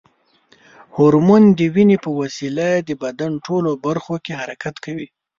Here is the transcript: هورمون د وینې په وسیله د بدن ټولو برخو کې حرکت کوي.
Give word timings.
هورمون 0.95 1.43
د 1.59 1.59
وینې 1.73 1.97
په 2.05 2.09
وسیله 2.19 2.67
د 2.87 2.89
بدن 3.03 3.31
ټولو 3.45 3.69
برخو 3.85 4.15
کې 4.25 4.33
حرکت 4.41 4.75
کوي. 4.85 5.07